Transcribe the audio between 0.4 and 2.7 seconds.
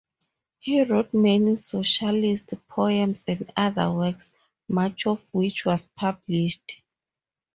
He wrote many socialist